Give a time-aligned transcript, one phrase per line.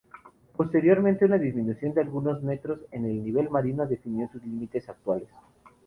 [0.57, 5.29] Posteriormente, una disminución de algunos metros en el nivel marino definió sus límites actuales.